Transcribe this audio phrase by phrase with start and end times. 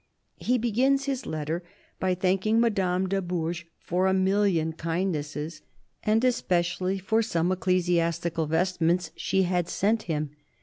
[0.39, 1.61] He begins his letter
[1.99, 5.61] by thanking Madame de Bourges for a million kindnesses,
[6.01, 10.31] and especially for some ecclesi astical vestments she had sent him.